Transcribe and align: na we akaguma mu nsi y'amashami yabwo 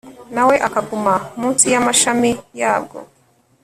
na 0.35 0.43
we 0.49 0.55
akaguma 0.67 1.13
mu 1.39 1.47
nsi 1.53 1.65
y'amashami 1.73 2.31
yabwo 2.59 2.97